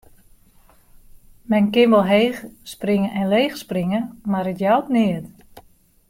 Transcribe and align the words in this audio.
Men 1.51 1.63
kin 1.73 1.91
wol 1.93 2.07
heech 2.11 2.39
springe 2.73 3.09
en 3.19 3.29
leech 3.33 3.55
springe, 3.63 4.01
mar 4.31 4.47
it 4.53 4.61
jout 4.63 4.87
neat. 4.95 5.25